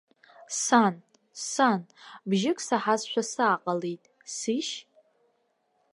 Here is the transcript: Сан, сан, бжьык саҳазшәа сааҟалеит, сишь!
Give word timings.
Сан, 0.63 0.95
сан, 1.49 1.81
бжьык 2.29 2.59
саҳазшәа 2.67 3.23
сааҟалеит, 3.31 4.03
сишь! 4.35 4.75